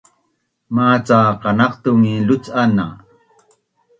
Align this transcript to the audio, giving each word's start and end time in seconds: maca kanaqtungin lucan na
maca 0.75 1.19
kanaqtungin 1.41 2.21
lucan 2.27 2.69
na 2.77 2.85